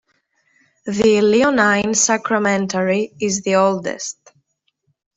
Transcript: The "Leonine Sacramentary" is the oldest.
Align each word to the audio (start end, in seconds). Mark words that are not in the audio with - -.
The 0.87 1.21
"Leonine 1.21 1.91
Sacramentary" 1.93 3.13
is 3.19 3.43
the 3.43 3.53
oldest. 3.53 4.17